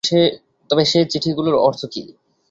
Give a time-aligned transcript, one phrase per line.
[0.69, 2.01] তবে সে চিঠিগুলার অর্থ কী।